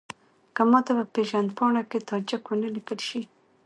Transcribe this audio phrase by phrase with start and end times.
[0.55, 3.21] که ماته په پېژندپاڼه کې تاجک ونه لیکل شي.